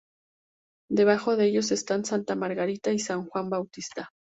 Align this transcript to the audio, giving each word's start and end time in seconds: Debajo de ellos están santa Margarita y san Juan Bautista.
Debajo 0.89 1.35
de 1.37 1.45
ellos 1.45 1.71
están 1.71 2.05
santa 2.05 2.33
Margarita 2.35 2.91
y 2.91 2.97
san 2.97 3.27
Juan 3.27 3.51
Bautista. 3.51 4.09